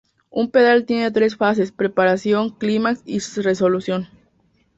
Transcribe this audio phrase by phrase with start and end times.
[0.31, 4.07] Un pedal tiene tres fases: preparación, clímax y resolución.